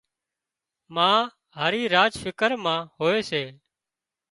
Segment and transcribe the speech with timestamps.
[0.95, 1.09] ما
[1.57, 3.43] هارِي راچ فڪر مان هوئي سي